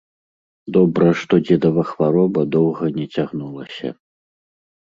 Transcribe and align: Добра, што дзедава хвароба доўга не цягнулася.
Добра, 0.77 1.09
што 1.23 1.33
дзедава 1.45 1.83
хвароба 1.91 2.41
доўга 2.57 2.91
не 2.97 3.07
цягнулася. 3.19 3.89